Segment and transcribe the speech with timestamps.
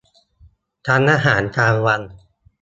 [0.87, 2.01] ทั้งอาหารกลางวัน